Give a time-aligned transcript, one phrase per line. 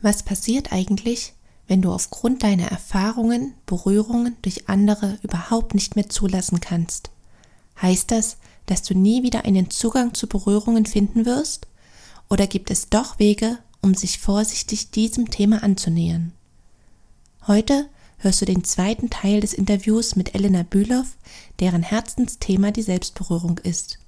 [0.00, 1.32] Was passiert eigentlich,
[1.66, 7.10] wenn du aufgrund deiner Erfahrungen Berührungen durch andere überhaupt nicht mehr zulassen kannst?
[7.82, 11.66] Heißt das, dass du nie wieder einen Zugang zu Berührungen finden wirst?
[12.30, 16.32] Oder gibt es doch Wege, um sich vorsichtig diesem Thema anzunähern?
[17.46, 17.88] Heute
[18.18, 21.04] hörst du den zweiten Teil des Interviews mit Elena Bülow,
[21.60, 23.98] deren Herzensthema die Selbstberührung ist.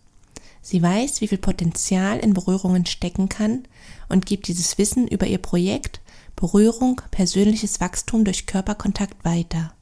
[0.63, 3.65] Sie weiß, wie viel Potenzial in Berührungen stecken kann
[4.09, 6.01] und gibt dieses Wissen über ihr Projekt
[6.37, 9.75] Berührung, persönliches Wachstum durch Körperkontakt weiter.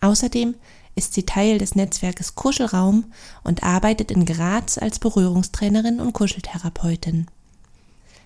[0.00, 0.54] Außerdem
[0.94, 3.06] ist sie Teil des Netzwerkes Kuschelraum
[3.44, 7.26] und arbeitet in Graz als Berührungstrainerin und Kuscheltherapeutin.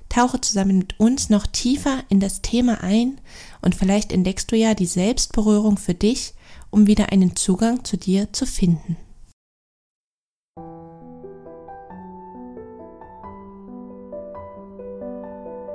[0.08, 3.20] Tauche zusammen mit uns noch tiefer in das Thema ein
[3.62, 6.34] und vielleicht entdeckst du ja die Selbstberührung für dich,
[6.70, 8.96] um wieder einen Zugang zu dir zu finden.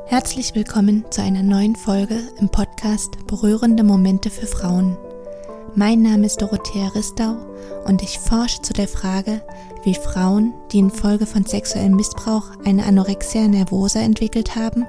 [0.09, 4.98] Herzlich willkommen zu einer neuen Folge im Podcast Berührende Momente für Frauen.
[5.76, 7.38] Mein Name ist Dorothea Ristau
[7.85, 9.43] und ich forsche zu der Frage,
[9.84, 14.87] wie Frauen, die infolge von sexuellem Missbrauch eine Anorexia nervosa entwickelt haben,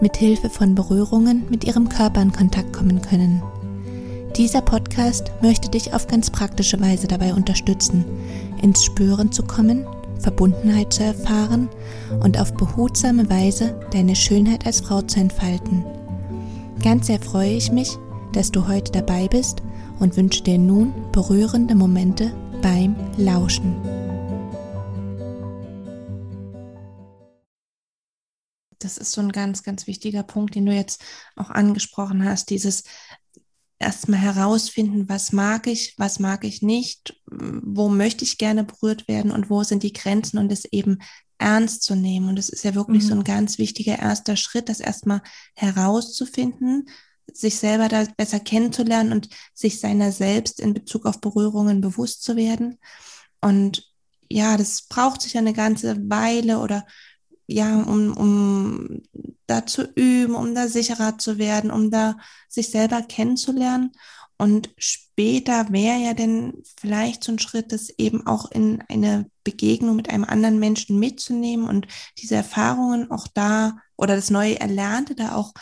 [0.00, 3.42] mit Hilfe von Berührungen mit ihrem Körper in Kontakt kommen können.
[4.36, 8.04] Dieser Podcast möchte dich auf ganz praktische Weise dabei unterstützen,
[8.62, 9.84] ins Spüren zu kommen
[10.20, 11.68] Verbundenheit zu erfahren
[12.22, 15.84] und auf behutsame Weise deine Schönheit als Frau zu entfalten.
[16.82, 17.96] Ganz sehr freue ich mich,
[18.32, 19.62] dass du heute dabei bist
[19.98, 22.32] und wünsche dir nun berührende Momente
[22.62, 23.76] beim Lauschen.
[28.78, 31.02] Das ist so ein ganz, ganz wichtiger Punkt, den du jetzt
[31.36, 32.84] auch angesprochen hast, dieses
[33.80, 39.32] erstmal herausfinden, was mag ich, was mag ich nicht, wo möchte ich gerne berührt werden
[39.32, 40.98] und wo sind die Grenzen und es eben
[41.38, 42.28] ernst zu nehmen.
[42.28, 43.08] Und es ist ja wirklich mhm.
[43.08, 45.22] so ein ganz wichtiger erster Schritt, das erstmal
[45.54, 46.88] herauszufinden,
[47.32, 52.36] sich selber da besser kennenzulernen und sich seiner selbst in Bezug auf Berührungen bewusst zu
[52.36, 52.78] werden.
[53.40, 53.90] Und
[54.28, 56.86] ja, das braucht sich eine ganze Weile oder
[57.46, 59.02] ja, um, um
[59.50, 62.16] da zu üben, um da sicherer zu werden, um da
[62.48, 63.92] sich selber kennenzulernen.
[64.38, 69.96] Und später wäre ja denn vielleicht so ein Schritt, das eben auch in eine Begegnung
[69.96, 75.34] mit einem anderen Menschen mitzunehmen und diese Erfahrungen auch da oder das neue Erlernte da
[75.34, 75.52] auch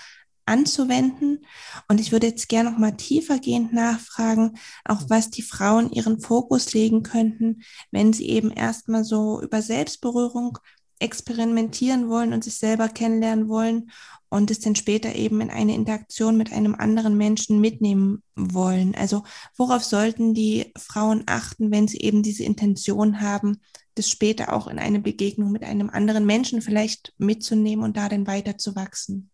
[0.48, 1.44] anzuwenden.
[1.88, 6.72] Und ich würde jetzt gerne noch mal tiefergehend nachfragen, auch was die Frauen ihren Fokus
[6.72, 10.58] legen könnten, wenn sie eben erstmal so über Selbstberührung
[11.00, 13.90] experimentieren wollen und sich selber kennenlernen wollen
[14.28, 18.94] und es dann später eben in eine Interaktion mit einem anderen Menschen mitnehmen wollen.
[18.94, 19.24] Also
[19.56, 23.58] worauf sollten die Frauen achten, wenn sie eben diese Intention haben,
[23.94, 28.26] das später auch in eine Begegnung mit einem anderen Menschen vielleicht mitzunehmen und da dann
[28.26, 29.30] weiter zu wachsen?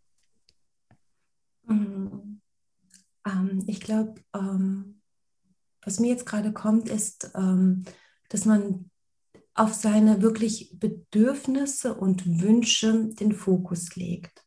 [1.67, 2.41] Mhm.
[3.27, 5.01] Ähm, ich glaube, ähm,
[5.83, 7.85] was mir jetzt gerade kommt, ist, ähm,
[8.29, 8.91] dass man
[9.55, 14.43] auf seine wirklich Bedürfnisse und Wünsche den Fokus legt.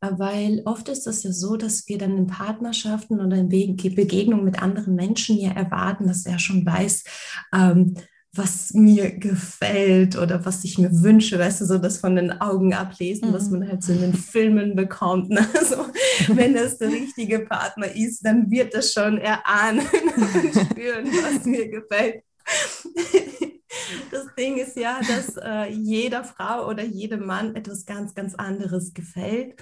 [0.00, 4.60] Weil oft ist es ja so, dass wir dann in Partnerschaften oder in Begegnungen mit
[4.60, 7.04] anderen Menschen ja erwarten, dass er schon weiß,
[7.54, 7.94] ähm,
[8.34, 12.72] was mir gefällt oder was ich mir wünsche, weißt du, so das von den Augen
[12.72, 13.34] ablesen, mhm.
[13.34, 15.30] was man halt so in den Filmen bekommt.
[15.30, 15.46] Ne?
[15.54, 15.86] Also,
[16.28, 21.68] wenn es der richtige Partner ist, dann wird es schon erahnen und spüren, was mir
[21.68, 22.24] gefällt.
[24.10, 28.94] Das Ding ist ja, dass äh, jeder Frau oder jedem Mann etwas ganz, ganz anderes
[28.94, 29.54] gefällt.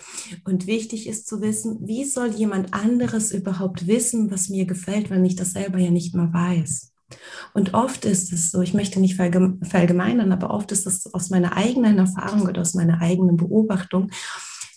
[0.44, 5.25] Und wichtig ist zu wissen, wie soll jemand anderes überhaupt wissen, was mir gefällt, wenn
[5.25, 6.93] ich das selber ja nicht mal weiß.
[7.54, 11.56] Und oft ist es so, ich möchte nicht verallgemeinern, aber oft ist es aus meiner
[11.56, 14.10] eigenen Erfahrung oder aus meiner eigenen Beobachtung,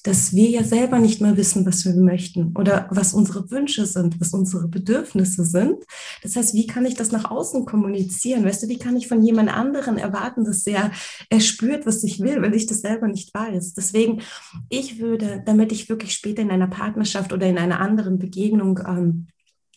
[0.04, 4.20] dass wir ja selber nicht mehr wissen, was wir möchten oder was unsere Wünsche sind,
[4.20, 5.86] was unsere Bedürfnisse sind.
[6.22, 8.44] Das heißt, wie kann ich das nach außen kommunizieren?
[8.44, 10.92] Weißt du, wie kann ich von jemand anderen erwarten, dass er,
[11.30, 13.76] er spürt, was ich will, wenn ich das selber nicht weiß?
[13.76, 14.22] Deswegen,
[14.70, 19.28] ich würde, damit ich wirklich später in einer Partnerschaft oder in einer anderen Begegnung ähm,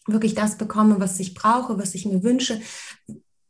[0.09, 2.61] wirklich das bekomme, was ich brauche, was ich mir wünsche,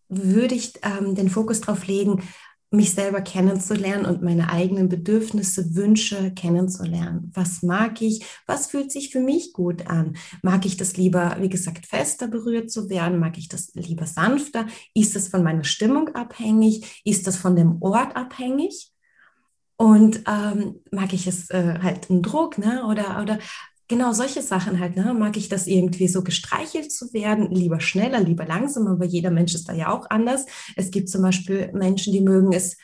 [0.09, 2.23] würde ich ähm, den Fokus darauf legen,
[2.71, 7.31] mich selber kennenzulernen und meine eigenen Bedürfnisse, Wünsche kennenzulernen.
[7.35, 8.25] Was mag ich?
[8.47, 10.17] Was fühlt sich für mich gut an?
[10.43, 13.19] Mag ich das lieber, wie gesagt, fester berührt zu werden?
[13.19, 14.67] Mag ich das lieber sanfter?
[14.95, 17.03] Ist das von meiner Stimmung abhängig?
[17.05, 18.91] Ist das von dem Ort abhängig?
[19.77, 22.87] Und ähm, mag ich es äh, halt einen Druck, ne?
[22.87, 23.39] Oder, oder
[23.89, 24.97] Genau, solche Sachen halt.
[24.97, 25.15] Ne?
[25.15, 27.51] Mag ich das irgendwie so gestreichelt zu werden?
[27.53, 30.47] Lieber schneller, lieber langsamer, aber jeder Mensch ist da ja auch anders.
[30.75, 32.77] Es gibt zum Beispiel Menschen, die mögen es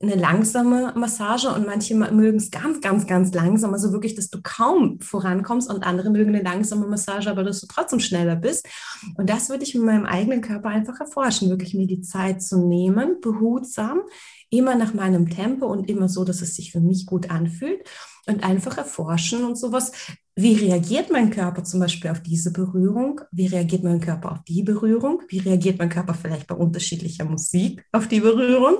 [0.00, 3.72] eine langsame Massage und manche mögen es ganz, ganz, ganz langsam.
[3.72, 7.66] Also wirklich, dass du kaum vorankommst und andere mögen eine langsame Massage, aber dass du
[7.66, 8.68] trotzdem schneller bist.
[9.16, 12.58] Und das würde ich mit meinem eigenen Körper einfach erforschen, wirklich mir die Zeit zu
[12.66, 14.02] nehmen, behutsam,
[14.50, 17.88] immer nach meinem Tempo und immer so, dass es sich für mich gut anfühlt
[18.26, 19.92] und einfach erforschen und sowas.
[20.36, 23.20] Wie reagiert mein Körper zum Beispiel auf diese Berührung?
[23.30, 25.22] Wie reagiert mein Körper auf die Berührung?
[25.28, 28.78] Wie reagiert mein Körper vielleicht bei unterschiedlicher Musik auf die Berührung?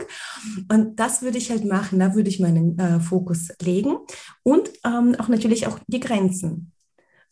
[0.68, 3.98] Und das würde ich halt machen, da würde ich meinen äh, Fokus legen
[4.42, 6.73] und ähm, auch natürlich auch die Grenzen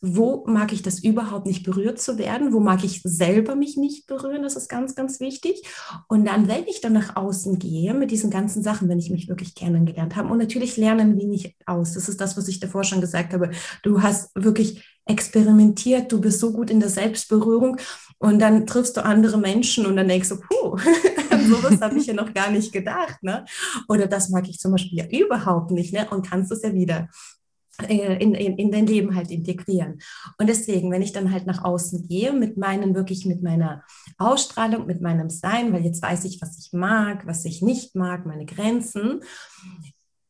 [0.05, 4.05] wo mag ich das überhaupt nicht berührt zu werden, wo mag ich selber mich nicht
[4.05, 5.63] berühren, das ist ganz, ganz wichtig.
[6.09, 9.29] Und dann, wenn ich dann nach außen gehe mit diesen ganzen Sachen, wenn ich mich
[9.29, 12.83] wirklich kennengelernt habe und natürlich lernen wir nicht aus, das ist das, was ich davor
[12.83, 13.51] schon gesagt habe,
[13.81, 17.77] du hast wirklich experimentiert, du bist so gut in der Selbstberührung
[18.17, 20.77] und dann triffst du andere Menschen und dann denkst du, puh,
[21.47, 23.45] sowas habe ich ja noch gar nicht gedacht, ne?
[23.87, 26.07] Oder das mag ich zum Beispiel ja überhaupt nicht, ne?
[26.09, 27.07] Und kannst es ja wieder
[27.87, 29.99] in, in, in dein Leben halt integrieren.
[30.37, 33.83] Und deswegen, wenn ich dann halt nach außen gehe, mit meinen, wirklich mit meiner
[34.17, 38.25] Ausstrahlung, mit meinem Sein, weil jetzt weiß ich, was ich mag, was ich nicht mag,
[38.25, 39.21] meine Grenzen.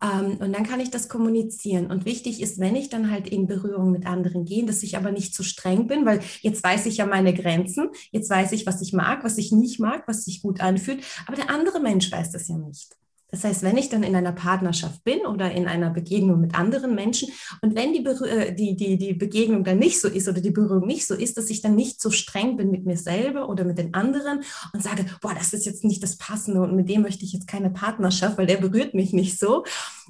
[0.02, 1.88] Ähm, und dann kann ich das kommunizieren.
[1.88, 5.12] Und wichtig ist, wenn ich dann halt in Berührung mit anderen gehe, dass ich aber
[5.12, 8.82] nicht zu streng bin, weil jetzt weiß ich ja meine Grenzen, jetzt weiß ich, was
[8.82, 12.32] ich mag, was ich nicht mag, was sich gut anfühlt, aber der andere Mensch weiß
[12.32, 12.96] das ja nicht.
[13.34, 16.94] Das heißt, wenn ich dann in einer Partnerschaft bin oder in einer Begegnung mit anderen
[16.94, 17.30] Menschen
[17.64, 20.86] und wenn die, äh, die, die, die Begegnung dann nicht so ist oder die Berührung
[20.86, 23.80] nicht so ist, dass ich dann nicht so streng bin mit mir selber oder mit
[23.80, 27.26] den anderen und sage, boah, das ist jetzt nicht das Passende und mit dem möchte
[27.26, 29.64] ich jetzt keine Partnerschaft, weil der berührt mich nicht so,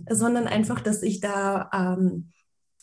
[0.10, 1.70] sondern einfach, dass ich da...
[1.74, 2.33] Ähm,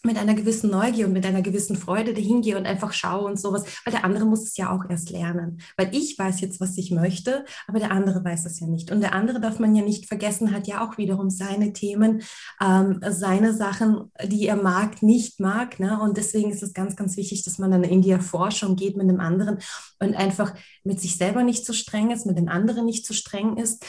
[0.02, 3.64] mit einer gewissen Neugier und mit einer gewissen Freude dahin und einfach schaue und sowas,
[3.84, 5.60] weil der andere muss es ja auch erst lernen.
[5.76, 8.90] Weil ich weiß jetzt, was ich möchte, aber der andere weiß es ja nicht.
[8.90, 12.22] Und der andere darf man ja nicht vergessen, hat ja auch wiederum seine Themen,
[12.62, 15.78] ähm, seine Sachen, die er mag, nicht mag.
[15.78, 16.00] Ne?
[16.00, 19.08] Und deswegen ist es ganz, ganz wichtig, dass man dann in die Erforschung geht mit
[19.10, 19.58] dem anderen
[19.98, 23.58] und einfach mit sich selber nicht zu streng ist, mit den anderen nicht zu streng
[23.58, 23.84] ist.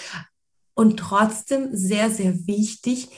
[0.73, 3.09] Und trotzdem sehr, sehr wichtig,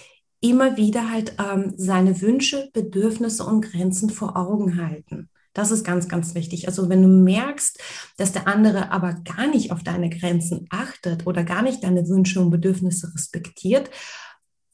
[0.43, 5.29] immer wieder halt ähm, seine Wünsche, Bedürfnisse und Grenzen vor Augen halten.
[5.53, 6.67] Das ist ganz, ganz wichtig.
[6.67, 7.79] Also wenn du merkst,
[8.17, 12.41] dass der andere aber gar nicht auf deine Grenzen achtet oder gar nicht deine Wünsche
[12.41, 13.89] und Bedürfnisse respektiert,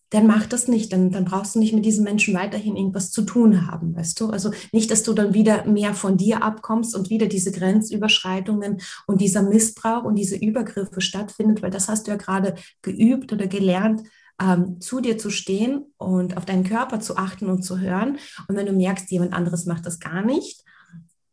[0.10, 0.92] dann mach das nicht.
[0.92, 4.30] Dann, dann brauchst du nicht mit diesen Menschen weiterhin irgendwas zu tun haben, weißt du?
[4.30, 9.21] Also nicht, dass du dann wieder mehr von dir abkommst und wieder diese Grenzüberschreitungen und
[9.21, 14.01] dieser Missbrauch und diese Übergriffe stattfindet, weil das hast du ja gerade geübt oder gelernt,
[14.42, 18.18] ähm, zu dir zu stehen und auf deinen Körper zu achten und zu hören.
[18.48, 20.64] Und wenn du merkst, jemand anderes macht das gar nicht,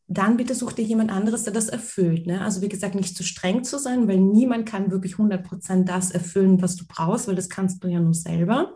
[0.09, 2.27] dann bitte such dir jemand anderes, der das erfüllt.
[2.27, 2.41] Ne?
[2.41, 6.63] Also wie gesagt, nicht zu streng zu sein, weil niemand kann wirklich 100% das erfüllen,
[6.63, 8.75] was du brauchst, weil das kannst du ja nur selber.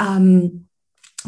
[0.00, 0.68] Ähm,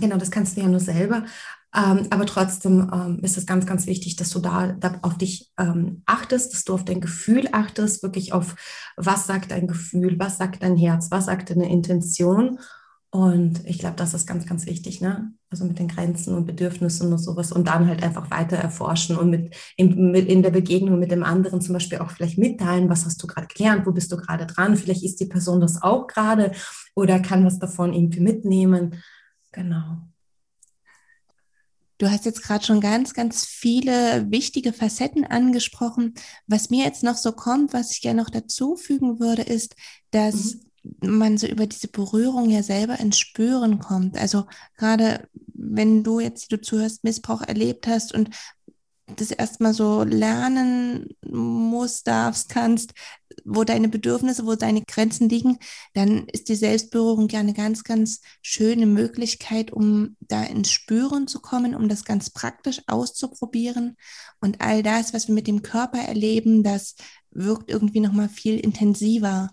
[0.00, 1.24] genau, das kannst du ja nur selber.
[1.74, 5.50] Ähm, aber trotzdem ähm, ist es ganz, ganz wichtig, dass du da, da auf dich
[5.58, 8.56] ähm, achtest, dass du auf dein Gefühl achtest, wirklich auf,
[8.96, 12.58] was sagt dein Gefühl, was sagt dein Herz, was sagt deine Intention.
[13.10, 15.32] Und ich glaube, das ist ganz, ganz wichtig, ne?
[15.50, 19.30] Also mit den Grenzen und Bedürfnissen und sowas und dann halt einfach weiter erforschen und
[19.30, 23.06] mit in, mit in der Begegnung mit dem anderen zum Beispiel auch vielleicht mitteilen, was
[23.06, 26.06] hast du gerade gelernt, wo bist du gerade dran, vielleicht ist die Person das auch
[26.06, 26.52] gerade
[26.94, 29.02] oder kann was davon irgendwie mitnehmen.
[29.52, 30.08] Genau.
[31.98, 36.14] Du hast jetzt gerade schon ganz, ganz viele wichtige Facetten angesprochen.
[36.46, 39.74] Was mir jetzt noch so kommt, was ich gerne noch dazu fügen würde, ist,
[40.12, 40.58] dass
[41.00, 41.18] mhm.
[41.18, 44.16] man so über diese Berührung ja selber ins Spüren kommt.
[44.16, 44.46] Also
[44.76, 48.30] gerade wenn du jetzt, du zuhörst, Missbrauch erlebt hast und
[49.16, 52.92] das erstmal so lernen musst, darfst, kannst,
[53.48, 55.58] wo deine Bedürfnisse, wo deine Grenzen liegen,
[55.94, 61.40] dann ist die Selbstberührung ja eine ganz, ganz schöne Möglichkeit, um da ins Spüren zu
[61.40, 63.96] kommen, um das ganz praktisch auszuprobieren.
[64.40, 66.94] Und all das, was wir mit dem Körper erleben, das
[67.30, 69.50] wirkt irgendwie nochmal viel intensiver.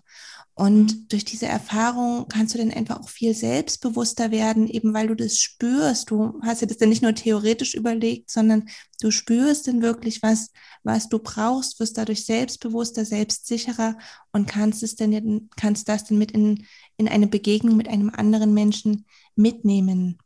[0.58, 5.14] Und durch diese Erfahrung kannst du dann einfach auch viel selbstbewusster werden, eben weil du
[5.14, 6.10] das spürst.
[6.10, 8.66] Du hast ja das dann nicht nur theoretisch überlegt, sondern
[9.02, 13.98] du spürst dann wirklich, was, was du brauchst, wirst dadurch selbstbewusster, selbstsicherer
[14.32, 16.64] und kannst es dann, kannst das dann mit in,
[16.96, 20.16] in eine Begegnung mit einem anderen Menschen mitnehmen.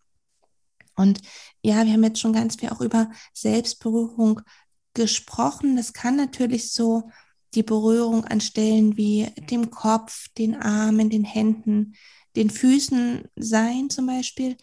[0.95, 1.23] Und
[1.61, 4.43] ja, wir haben jetzt schon ganz viel auch über Selbstberührung
[4.95, 5.75] gesprochen.
[5.75, 7.11] Das kann natürlich so
[7.55, 11.95] die Berührung an Stellen wie dem Kopf, den Armen, den Händen,
[12.37, 14.57] den Füßen sein zum Beispiel.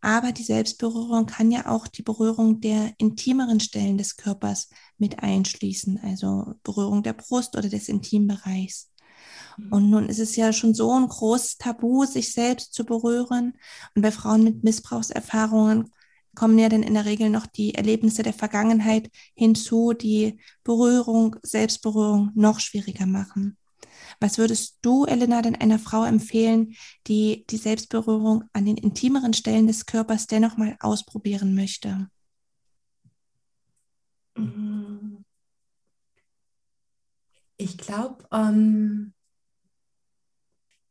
[0.00, 5.98] Aber die Selbstberührung kann ja auch die Berührung der intimeren Stellen des Körpers mit einschließen,
[6.02, 8.90] also Berührung der Brust oder des Intimbereichs.
[9.56, 9.72] Mhm.
[9.72, 13.54] Und nun ist es ja schon so ein großes Tabu, sich selbst zu berühren.
[13.94, 15.90] Und bei Frauen mit Missbrauchserfahrungen
[16.34, 22.30] kommen ja dann in der Regel noch die Erlebnisse der Vergangenheit hinzu, die Berührung, Selbstberührung
[22.34, 23.56] noch schwieriger machen.
[24.20, 26.74] Was würdest du, Elena, denn einer Frau empfehlen,
[27.06, 32.08] die die Selbstberührung an den intimeren Stellen des Körpers dennoch mal ausprobieren möchte?
[37.56, 39.14] Ich glaube, ähm,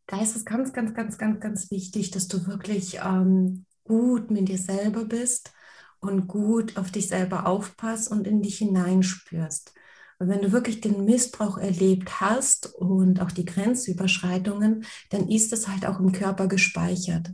[0.07, 4.49] da ist es ganz, ganz, ganz, ganz, ganz wichtig, dass du wirklich ähm, gut mit
[4.49, 5.51] dir selber bist
[5.99, 9.73] und gut auf dich selber aufpasst und in dich hineinspürst.
[10.19, 15.67] Und wenn du wirklich den Missbrauch erlebt hast und auch die Grenzüberschreitungen, dann ist das
[15.67, 17.31] halt auch im Körper gespeichert.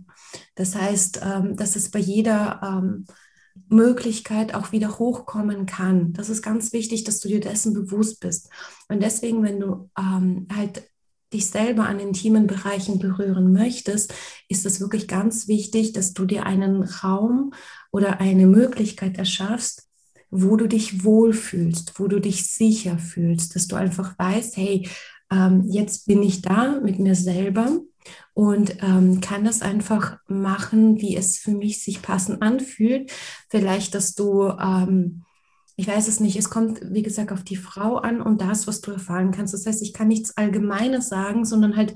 [0.56, 3.06] Das heißt, ähm, dass es bei jeder ähm,
[3.68, 6.13] Möglichkeit auch wieder hochkommen kann.
[6.13, 8.50] Das ist ganz wichtig, dass du dir dessen bewusst bist.
[8.88, 10.89] Und deswegen, wenn du ähm, halt
[11.34, 14.14] dich selber an intimen Bereichen berühren möchtest,
[14.48, 17.54] ist es wirklich ganz wichtig, dass du dir einen Raum
[17.92, 19.88] oder eine Möglichkeit erschaffst,
[20.32, 24.88] wo du dich wohlfühlst, wo du dich sicher fühlst, dass du einfach weißt, hey,
[25.32, 27.80] ähm, jetzt bin ich da mit mir selber
[28.34, 33.12] und ähm, kann das einfach machen, wie es für mich sich passend anfühlt.
[33.50, 35.24] Vielleicht, dass du ähm,
[35.80, 38.82] ich weiß es nicht, es kommt, wie gesagt, auf die Frau an und das, was
[38.82, 39.54] du erfahren kannst.
[39.54, 41.94] Das heißt, ich kann nichts Allgemeines sagen, sondern halt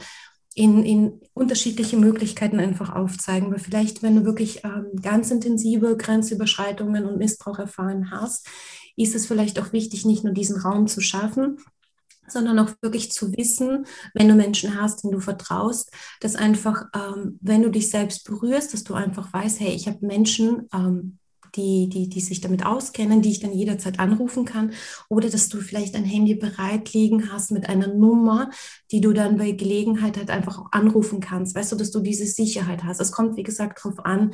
[0.55, 3.51] in, in unterschiedliche Möglichkeiten einfach aufzeigen.
[3.51, 8.47] Weil vielleicht, wenn du wirklich ähm, ganz intensive Grenzüberschreitungen und Missbrauch erfahren hast,
[8.95, 11.57] ist es vielleicht auch wichtig, nicht nur diesen Raum zu schaffen,
[12.25, 17.37] sondern auch wirklich zu wissen, wenn du Menschen hast, denen du vertraust, dass einfach, ähm,
[17.41, 21.19] wenn du dich selbst berührst, dass du einfach weißt, hey, ich habe Menschen, ähm,
[21.55, 24.73] die, die, die sich damit auskennen, die ich dann jederzeit anrufen kann.
[25.09, 28.49] Oder dass du vielleicht ein Handy bereit liegen hast mit einer Nummer,
[28.91, 31.55] die du dann bei Gelegenheit halt einfach auch anrufen kannst.
[31.55, 32.99] Weißt du, dass du diese Sicherheit hast.
[32.99, 34.31] Es kommt, wie gesagt, darauf an,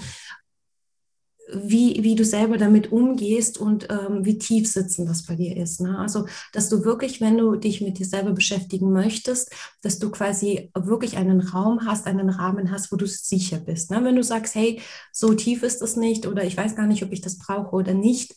[1.54, 5.82] wie, wie du selber damit umgehst und ähm, wie tief sitzend das bei dir ist.
[5.82, 5.98] Ne?
[5.98, 9.52] Also, dass du wirklich, wenn du dich mit dir selber beschäftigen möchtest,
[9.82, 13.92] dass du quasi wirklich einen Raum hast, einen Rahmen hast, wo du sicher bist.
[13.92, 14.04] Ne?
[14.04, 17.12] Wenn du sagst, hey, so tief ist das nicht oder ich weiß gar nicht, ob
[17.12, 18.36] ich das brauche oder nicht,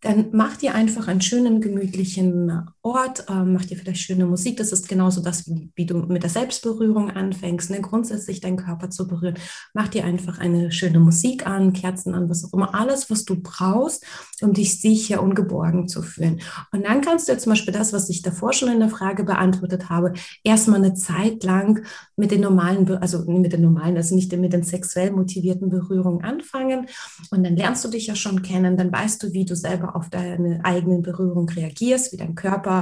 [0.00, 4.58] dann mach dir einfach einen schönen, gemütlichen Ort, äh, mach dir vielleicht schöne Musik.
[4.58, 7.80] Das ist genauso das, wie, wie du mit der Selbstberührung anfängst, ne?
[7.80, 9.36] grundsätzlich deinen Körper zu berühren.
[9.72, 13.40] Mach dir einfach eine schöne Musik an, Kerzen an, was auch immer, alles, was du
[13.40, 14.04] brauchst,
[14.42, 16.42] um dich sicher und geborgen zu fühlen.
[16.72, 19.24] Und dann kannst du ja zum Beispiel das, was ich davor schon in der Frage
[19.24, 20.12] beantwortet habe,
[20.42, 21.86] erstmal eine Zeit lang
[22.16, 26.86] mit den normalen, also mit den normalen, also nicht mit den sexuell motivierten Berührungen anfangen.
[27.30, 30.10] Und dann lernst du dich ja schon kennen, dann weißt du, wie du selber auf
[30.10, 32.73] deine eigenen Berührung reagierst, wie dein Körper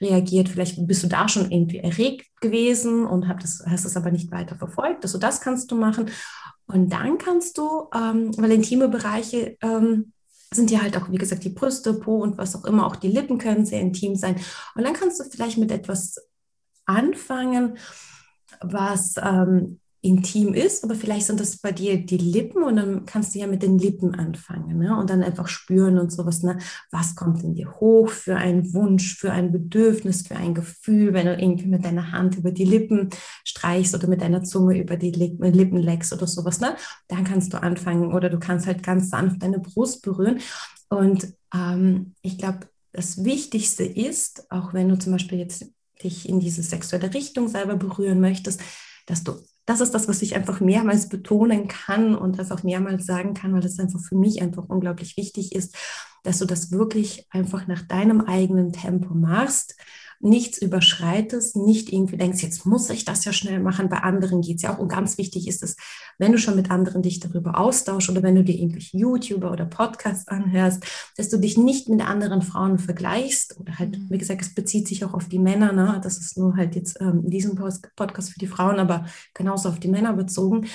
[0.00, 0.48] reagiert.
[0.48, 4.56] Vielleicht bist du da schon irgendwie erregt gewesen und das, hast es aber nicht weiter
[4.56, 5.04] verfolgt.
[5.04, 6.10] Also das kannst du machen.
[6.66, 10.12] Und dann kannst du, ähm, weil intime Bereiche ähm,
[10.52, 13.08] sind ja halt auch, wie gesagt, die Brüste, Po und was auch immer, auch die
[13.08, 14.36] Lippen können sehr intim sein.
[14.74, 16.16] Und dann kannst du vielleicht mit etwas
[16.86, 17.76] anfangen,
[18.60, 23.34] was ähm, intim ist, aber vielleicht sind das bei dir die Lippen und dann kannst
[23.34, 24.96] du ja mit den Lippen anfangen ne?
[24.96, 26.42] und dann einfach spüren und sowas.
[26.42, 26.58] Ne?
[26.90, 31.26] Was kommt in dir hoch für einen Wunsch, für ein Bedürfnis, für ein Gefühl, wenn
[31.26, 33.08] du irgendwie mit deiner Hand über die Lippen
[33.44, 36.60] streichst oder mit deiner Zunge über die Lippen leckst oder sowas.
[36.60, 36.76] Ne?
[37.08, 40.40] Dann kannst du anfangen oder du kannst halt ganz sanft deine Brust berühren.
[40.90, 45.64] Und ähm, ich glaube, das Wichtigste ist, auch wenn du zum Beispiel jetzt
[46.02, 48.60] dich in diese sexuelle Richtung selber berühren möchtest,
[49.06, 49.32] dass du
[49.66, 53.52] das ist das, was ich einfach mehrmals betonen kann und das auch mehrmals sagen kann,
[53.52, 55.76] weil das einfach für mich einfach unglaublich wichtig ist,
[56.22, 59.74] dass du das wirklich einfach nach deinem eigenen Tempo machst
[60.24, 63.90] nichts überschreitest, nicht irgendwie denkst, jetzt muss ich das ja schnell machen.
[63.90, 64.78] Bei anderen geht es ja auch.
[64.78, 65.76] Und ganz wichtig ist es,
[66.18, 69.64] wenn du schon mit anderen dich darüber austauschst oder wenn du dir irgendwelche YouTuber oder
[69.64, 70.84] Podcasts anhörst,
[71.16, 73.58] dass du dich nicht mit anderen Frauen vergleichst.
[73.58, 74.06] Oder halt, mhm.
[74.10, 75.72] wie gesagt, es bezieht sich auch auf die Männer.
[75.72, 76.00] Ne?
[76.02, 79.80] Das ist nur halt jetzt ähm, in diesem Podcast für die Frauen, aber genauso auf
[79.80, 80.66] die Männer bezogen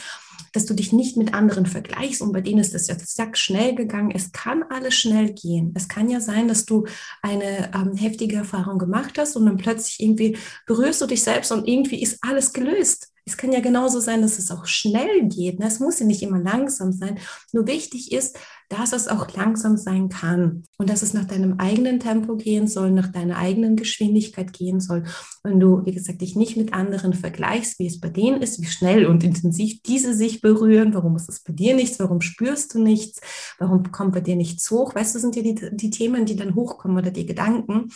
[0.54, 3.76] dass du dich nicht mit anderen vergleichst und bei denen ist das jetzt zack schnell
[3.76, 4.12] gegangen.
[4.14, 5.74] Es kann alles schnell gehen.
[5.76, 6.86] Es kann ja sein, dass du
[7.22, 11.68] eine ähm, heftige Erfahrung gemacht hast und dann plötzlich irgendwie berührst du dich selbst und
[11.68, 13.12] irgendwie ist alles gelöst.
[13.26, 15.60] Es kann ja genauso sein, dass es auch schnell geht.
[15.60, 15.68] Ne?
[15.68, 17.20] Es muss ja nicht immer langsam sein.
[17.54, 18.38] Nur wichtig ist,
[18.70, 22.92] dass es auch langsam sein kann und dass es nach deinem eigenen Tempo gehen soll,
[22.92, 25.04] nach deiner eigenen Geschwindigkeit gehen soll.
[25.44, 28.68] Wenn du, wie gesagt, dich nicht mit anderen vergleichst, wie es bei denen ist, wie
[28.68, 32.80] schnell und intensiv diese sich berühren, warum ist es bei dir nichts, warum spürst du
[32.80, 33.20] nichts,
[33.58, 36.54] warum kommt bei dir nichts hoch, weißt du, sind ja die, die Themen, die dann
[36.54, 37.90] hochkommen oder die Gedanken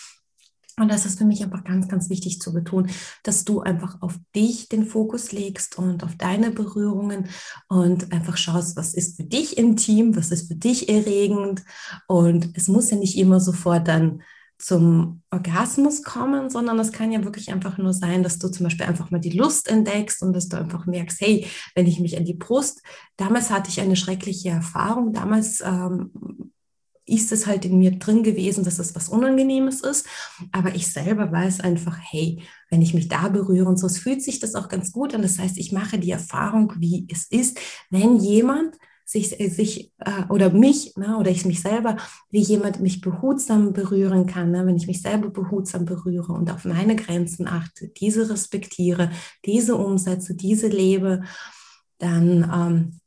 [0.80, 2.89] Und das ist für mich einfach ganz, ganz wichtig zu betonen,
[3.22, 7.27] dass du einfach auf dich den Fokus legst und auf deine Berührungen
[7.68, 11.63] und einfach schaust, was ist für dich intim, was ist für dich erregend.
[12.08, 14.24] Und es muss ja nicht immer sofort dann
[14.58, 18.86] zum Orgasmus kommen, sondern es kann ja wirklich einfach nur sein, dass du zum Beispiel
[18.86, 22.24] einfach mal die Lust entdeckst und dass du einfach merkst, hey, wenn ich mich an
[22.24, 22.82] die Brust,
[23.18, 26.12] damals hatte ich eine schreckliche Erfahrung, damals ähm,
[27.05, 30.05] ist es halt in mir drin gewesen, dass es was Unangenehmes ist.
[30.51, 34.22] Aber ich selber weiß einfach, hey, wenn ich mich da berühre und so, es fühlt
[34.22, 35.22] sich das auch ganz gut an.
[35.22, 40.24] Das heißt, ich mache die Erfahrung, wie es ist, wenn jemand sich, äh, sich äh,
[40.29, 41.98] oder mich ne, oder ich mich selber,
[42.29, 46.65] wie jemand mich behutsam berühren kann, ne, wenn ich mich selber behutsam berühre und auf
[46.65, 49.12] meine Grenzen achte, diese respektiere,
[49.45, 51.24] diese umsetze, diese lebe,
[51.98, 53.00] dann ähm,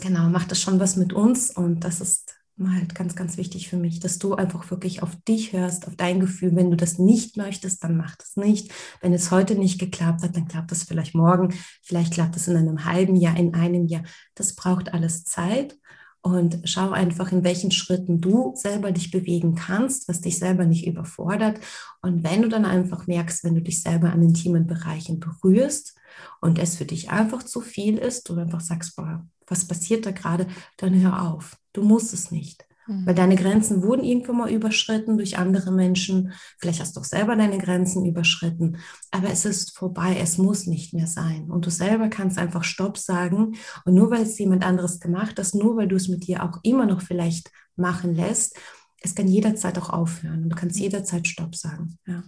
[0.00, 2.29] genau macht das schon was mit uns und das ist
[2.68, 6.20] halt ganz, ganz wichtig für mich, dass du einfach wirklich auf dich hörst, auf dein
[6.20, 6.54] Gefühl.
[6.54, 8.70] Wenn du das nicht möchtest, dann mach das nicht.
[9.00, 12.56] Wenn es heute nicht geklappt hat, dann klappt das vielleicht morgen, vielleicht klappt es in
[12.56, 14.02] einem halben Jahr, in einem Jahr.
[14.34, 15.78] Das braucht alles Zeit.
[16.22, 20.86] Und schau einfach, in welchen Schritten du selber dich bewegen kannst, was dich selber nicht
[20.86, 21.60] überfordert.
[22.02, 25.94] Und wenn du dann einfach merkst, wenn du dich selber an intimen Bereichen berührst
[26.40, 30.12] und es für dich einfach zu viel ist, du einfach sagst, boah, was passiert da
[30.12, 30.46] gerade,
[30.76, 31.56] dann hör auf.
[31.72, 32.64] Du musst es nicht.
[32.86, 33.06] Mhm.
[33.06, 36.32] Weil deine Grenzen wurden irgendwann mal überschritten durch andere Menschen.
[36.58, 38.78] Vielleicht hast du auch selber deine Grenzen überschritten.
[39.10, 40.16] Aber es ist vorbei.
[40.20, 41.50] Es muss nicht mehr sein.
[41.50, 43.56] Und du selber kannst einfach Stopp sagen.
[43.84, 46.58] Und nur weil es jemand anderes gemacht hat, nur weil du es mit dir auch
[46.62, 48.56] immer noch vielleicht machen lässt,
[49.02, 50.44] es kann jederzeit auch aufhören.
[50.44, 51.98] Und du kannst jederzeit Stopp sagen.
[52.06, 52.22] Ja.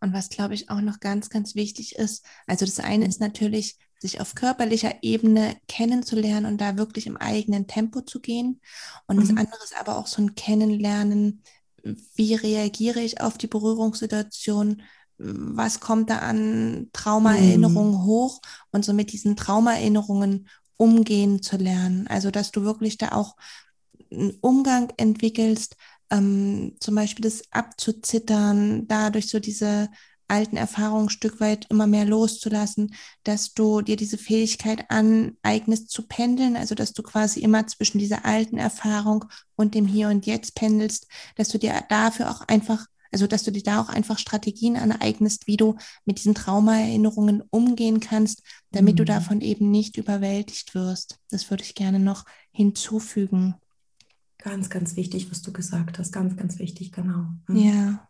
[0.00, 3.76] Und was, glaube ich, auch noch ganz, ganz wichtig ist, also das eine ist natürlich,
[3.98, 8.60] sich auf körperlicher Ebene kennenzulernen und da wirklich im eigenen Tempo zu gehen.
[9.06, 9.20] Und mhm.
[9.20, 11.42] das andere ist aber auch so ein Kennenlernen,
[12.14, 14.82] wie reagiere ich auf die Berührungssituation,
[15.18, 18.04] was kommt da an Traumaerinnerungen mhm.
[18.04, 22.06] hoch und so mit diesen Traumaerinnerungen umgehen zu lernen.
[22.06, 23.36] Also, dass du wirklich da auch
[24.10, 25.76] einen Umgang entwickelst,
[26.10, 29.88] ähm, zum Beispiel das abzuzittern, dadurch so diese
[30.28, 36.06] alten Erfahrungen ein Stück weit immer mehr loszulassen, dass du dir diese Fähigkeit aneignest zu
[36.06, 40.54] pendeln, also dass du quasi immer zwischen dieser alten Erfahrung und dem Hier und Jetzt
[40.54, 44.76] pendelst, dass du dir dafür auch einfach, also dass du dir da auch einfach Strategien
[44.76, 48.98] aneignest, wie du mit diesen Traumaerinnerungen umgehen kannst, damit mhm.
[48.98, 51.18] du davon eben nicht überwältigt wirst.
[51.30, 53.54] Das würde ich gerne noch hinzufügen.
[54.46, 56.12] Ganz, ganz wichtig, was du gesagt hast.
[56.12, 57.26] Ganz, ganz wichtig, genau.
[57.48, 57.56] Mhm.
[57.56, 58.08] Ja.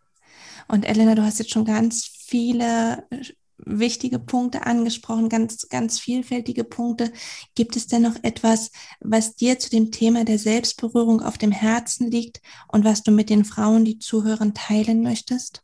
[0.68, 3.24] Und Elena, du hast jetzt schon ganz viele äh,
[3.56, 7.10] wichtige Punkte angesprochen, ganz, ganz vielfältige Punkte.
[7.54, 8.70] Gibt es denn noch etwas,
[9.00, 13.30] was dir zu dem Thema der Selbstberührung auf dem Herzen liegt und was du mit
[13.30, 15.62] den Frauen, die zuhören, teilen möchtest?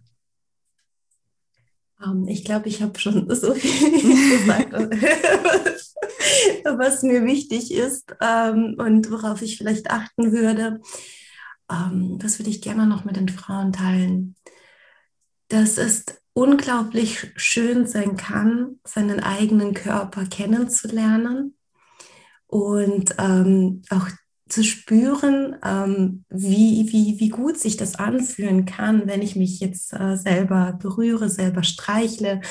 [2.05, 4.73] Um, ähm, ich glaube, ich habe schon so viel gesagt.
[6.65, 10.81] was mir wichtig ist ähm, und worauf ich vielleicht achten würde.
[11.71, 14.37] Ähm, das würde ich gerne noch mit den Frauen teilen.
[15.49, 21.55] Dass es unglaublich schön sein kann, seinen eigenen Körper kennenzulernen
[22.47, 24.09] und auch
[24.53, 29.95] zu spüren, ähm, wie, wie, wie gut sich das anfühlen kann, wenn ich mich jetzt
[29.95, 32.43] äh, selber berühre, selber streichle,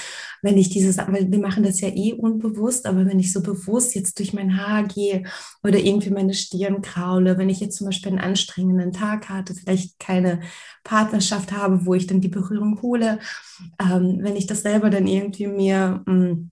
[0.41, 3.93] wenn ich dieses, weil wir machen das ja eh unbewusst, aber wenn ich so bewusst
[3.93, 5.23] jetzt durch mein Haar gehe
[5.63, 9.99] oder irgendwie meine Stirn kraule, wenn ich jetzt zum Beispiel einen anstrengenden Tag hatte, vielleicht
[9.99, 10.39] keine
[10.83, 13.19] Partnerschaft habe, wo ich dann die Berührung hole,
[13.79, 16.50] ähm, wenn ich das selber dann irgendwie mir mh, mm,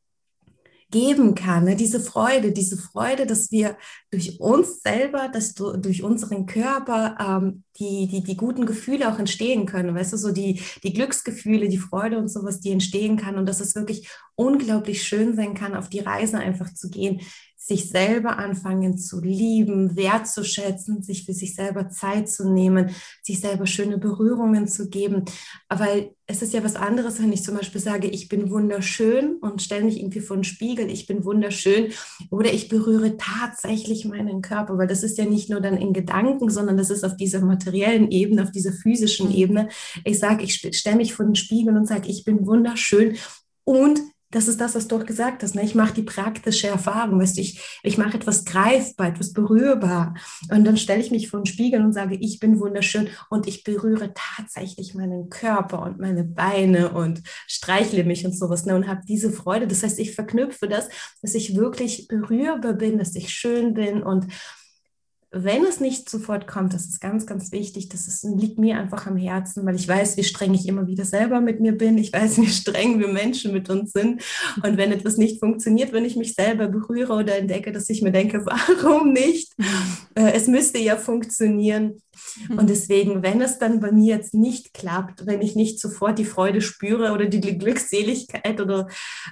[0.91, 1.65] geben kann.
[1.65, 1.75] Ne?
[1.75, 3.77] Diese Freude, diese Freude, dass wir
[4.11, 9.19] durch uns selber, dass du, durch unseren Körper ähm, die, die, die guten Gefühle auch
[9.19, 9.95] entstehen können.
[9.95, 13.59] Weißt du, so die, die Glücksgefühle, die Freude und sowas, die entstehen kann und dass
[13.59, 17.21] es wirklich unglaublich schön sein kann, auf die Reise einfach zu gehen,
[17.69, 22.89] sich selber anfangen zu lieben, wertzuschätzen, sich für sich selber Zeit zu nehmen,
[23.21, 25.25] sich selber schöne Berührungen zu geben.
[25.69, 29.61] Weil es ist ja was anderes, wenn ich zum Beispiel sage, ich bin wunderschön und
[29.61, 31.91] stelle mich irgendwie vor den Spiegel, ich bin wunderschön
[32.31, 36.49] oder ich berühre tatsächlich meinen Körper, weil das ist ja nicht nur dann in Gedanken,
[36.49, 39.35] sondern das ist auf dieser materiellen Ebene, auf dieser physischen mhm.
[39.35, 39.69] Ebene.
[40.05, 43.15] Ich sage, ich stelle mich vor den Spiegel und sage, ich bin wunderschön
[43.63, 45.55] und das ist das, was du auch gesagt hast.
[45.55, 45.63] Ne?
[45.63, 47.19] Ich mache die praktische Erfahrung.
[47.19, 50.13] Weißt du, ich, ich mache etwas greifbar, etwas berührbar.
[50.51, 53.63] Und dann stelle ich mich vor den Spiegel und sage, ich bin wunderschön und ich
[53.63, 58.75] berühre tatsächlich meinen Körper und meine Beine und streichle mich und sowas ne?
[58.75, 59.67] und habe diese Freude.
[59.67, 60.89] Das heißt, ich verknüpfe das,
[61.21, 64.27] dass ich wirklich berührbar bin, dass ich schön bin und
[65.31, 69.05] wenn es nicht sofort kommt, das ist ganz, ganz wichtig, das ist, liegt mir einfach
[69.05, 71.99] am Herzen, weil ich weiß, wie streng ich immer wieder selber mit mir bin.
[71.99, 74.23] Ich weiß, wie streng wir Menschen mit uns sind.
[74.63, 78.11] Und wenn etwas nicht funktioniert, wenn ich mich selber berühre oder entdecke, dass ich mir
[78.11, 79.53] denke, warum nicht?
[80.15, 82.01] Äh, es müsste ja funktionieren.
[82.49, 86.25] Und deswegen, wenn es dann bei mir jetzt nicht klappt, wenn ich nicht sofort die
[86.25, 88.87] Freude spüre oder die Glückseligkeit oder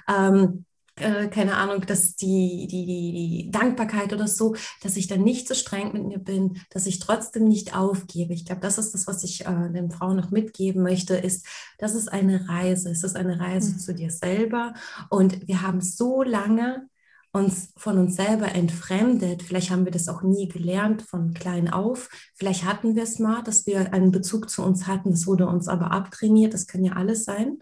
[0.08, 0.64] ähm,
[1.00, 5.54] äh, keine Ahnung, dass die, die, die Dankbarkeit oder so, dass ich dann nicht so
[5.54, 8.34] streng mit mir bin, dass ich trotzdem nicht aufgebe.
[8.34, 11.46] Ich glaube, das ist das, was ich äh, den Frauen noch mitgeben möchte, ist,
[11.78, 12.90] das ist eine Reise.
[12.90, 13.78] Es ist eine Reise mhm.
[13.78, 14.74] zu dir selber.
[15.10, 16.88] Und wir haben so lange
[17.32, 19.42] uns von uns selber entfremdet.
[19.42, 22.08] Vielleicht haben wir das auch nie gelernt von klein auf.
[22.34, 25.10] Vielleicht hatten wir es mal, dass wir einen Bezug zu uns hatten.
[25.10, 26.54] Das wurde uns aber abtrainiert.
[26.54, 27.58] Das kann ja alles sein.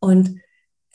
[0.00, 0.40] Und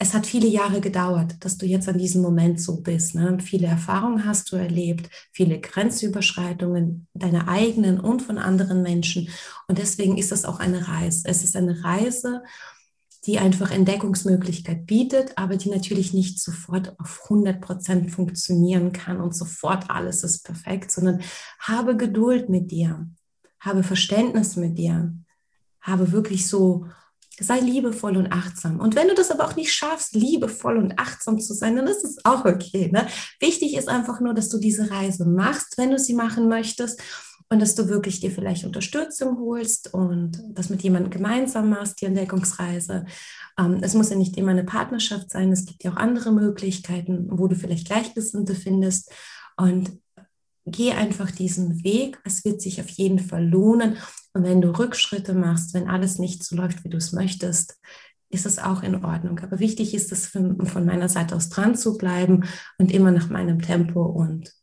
[0.00, 3.16] es hat viele Jahre gedauert, dass du jetzt an diesem Moment so bist.
[3.16, 3.38] Ne?
[3.40, 9.28] Viele Erfahrungen hast du erlebt, viele Grenzüberschreitungen deiner eigenen und von anderen Menschen.
[9.66, 11.22] Und deswegen ist es auch eine Reise.
[11.24, 12.44] Es ist eine Reise,
[13.26, 19.34] die einfach Entdeckungsmöglichkeit bietet, aber die natürlich nicht sofort auf 100 Prozent funktionieren kann und
[19.34, 21.22] sofort alles ist perfekt, sondern
[21.58, 23.10] habe Geduld mit dir,
[23.58, 25.12] habe Verständnis mit dir,
[25.80, 26.86] habe wirklich so
[27.40, 28.80] Sei liebevoll und achtsam.
[28.80, 32.04] Und wenn du das aber auch nicht schaffst, liebevoll und achtsam zu sein, dann ist
[32.04, 32.90] es auch okay.
[32.92, 33.06] Ne?
[33.40, 37.00] Wichtig ist einfach nur, dass du diese Reise machst, wenn du sie machen möchtest
[37.50, 42.06] und dass du wirklich dir vielleicht Unterstützung holst und das mit jemandem gemeinsam machst, die
[42.06, 43.06] Entdeckungsreise.
[43.58, 47.28] Ähm, es muss ja nicht immer eine Partnerschaft sein, es gibt ja auch andere Möglichkeiten,
[47.30, 49.10] wo du vielleicht Gleichgesinnte findest.
[49.56, 49.98] Und
[50.66, 52.18] geh einfach diesen Weg.
[52.24, 53.96] Es wird sich auf jeden Fall lohnen.
[54.38, 57.76] Und wenn du Rückschritte machst, wenn alles nicht so läuft, wie du es möchtest,
[58.30, 59.40] ist es auch in Ordnung.
[59.40, 62.44] Aber wichtig ist es von meiner Seite aus dran zu bleiben
[62.78, 64.54] und immer nach meinem Tempo und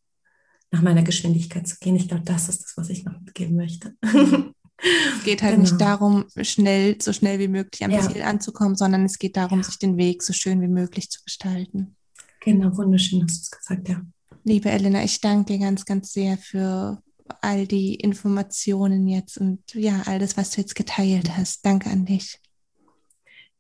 [0.71, 1.97] nach meiner Geschwindigkeit zu gehen.
[1.97, 3.95] Ich glaube, das ist das, was ich noch mitgeben möchte.
[4.01, 5.69] Es geht halt genau.
[5.69, 7.99] nicht darum, schnell, so schnell wie möglich am ja.
[7.99, 9.65] Ziel anzukommen, sondern es geht darum, ja.
[9.65, 11.97] sich den Weg so schön wie möglich zu gestalten.
[12.39, 14.01] Genau, wunderschön hast du es gesagt, ja.
[14.45, 17.01] Liebe Elena, ich danke dir ganz, ganz sehr für
[17.41, 21.65] all die Informationen jetzt und ja, all das, was du jetzt geteilt hast.
[21.65, 22.39] Danke an dich.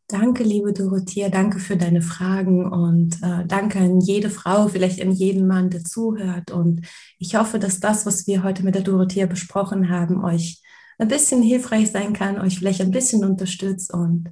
[0.07, 5.11] Danke, liebe Dorothea, danke für deine Fragen und äh, danke an jede Frau, vielleicht an
[5.11, 6.51] jeden Mann, der zuhört.
[6.51, 6.85] Und
[7.17, 10.61] ich hoffe, dass das, was wir heute mit der Dorothea besprochen haben, euch
[10.99, 13.91] ein bisschen hilfreich sein kann, euch vielleicht ein bisschen unterstützt.
[13.91, 14.31] Und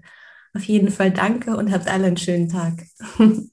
[0.54, 2.86] auf jeden Fall danke und habt alle einen schönen Tag.